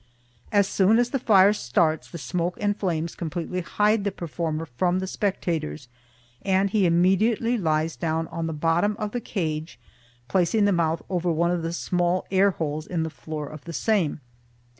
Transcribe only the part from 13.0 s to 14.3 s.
the floor of the same.